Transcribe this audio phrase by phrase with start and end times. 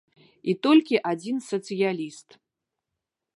[0.53, 2.29] І толькі адзін сацыяліст.